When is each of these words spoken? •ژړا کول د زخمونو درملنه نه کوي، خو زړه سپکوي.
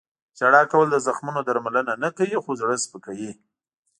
•ژړا 0.37 0.61
کول 0.71 0.87
د 0.91 0.97
زخمونو 1.07 1.39
درملنه 1.47 1.93
نه 2.03 2.09
کوي، 2.17 2.37
خو 2.43 2.51
زړه 2.61 2.75
سپکوي. 2.83 3.31